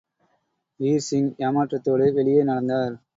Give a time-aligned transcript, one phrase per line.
[0.79, 2.95] வீர்சிங் ஏமாற்றத்தோடு வெளியே நடந்தார்.